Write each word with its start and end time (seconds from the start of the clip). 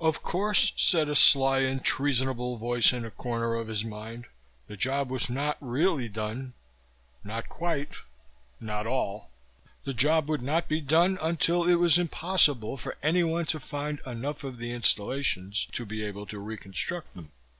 Of 0.00 0.24
course, 0.24 0.72
said 0.74 1.08
a 1.08 1.14
sly 1.14 1.60
and 1.60 1.84
treasonable 1.84 2.56
voice 2.56 2.92
in 2.92 3.04
a 3.04 3.12
corner 3.12 3.54
of 3.54 3.68
his 3.68 3.84
mind, 3.84 4.24
the 4.66 4.76
job 4.76 5.08
was 5.08 5.30
not 5.30 5.56
really 5.60 6.08
done. 6.08 6.54
Not 7.22 7.48
quite. 7.48 7.90
Not 8.58 8.88
all. 8.88 9.30
The 9.84 9.94
job 9.94 10.28
would 10.28 10.42
not 10.42 10.66
be 10.66 10.80
done 10.80 11.16
until 11.22 11.62
it 11.62 11.76
was 11.76 11.96
impossible 11.96 12.76
for 12.76 12.96
anyone 13.04 13.44
to 13.44 13.60
find 13.60 14.00
enough 14.04 14.42
of 14.42 14.58
the 14.58 14.72
installations 14.72 15.68
to 15.70 15.86
be 15.86 16.02
able 16.02 16.26
to 16.26 16.40
reconstruct 16.40 17.14
them. 17.14 17.30